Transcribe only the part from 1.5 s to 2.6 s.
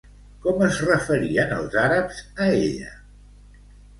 els àrabs a